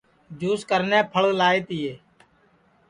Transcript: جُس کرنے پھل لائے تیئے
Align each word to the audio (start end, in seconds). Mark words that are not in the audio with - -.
جُس 0.39 0.61
کرنے 0.69 0.99
پھل 1.11 1.25
لائے 1.39 1.59
تیئے 1.67 1.93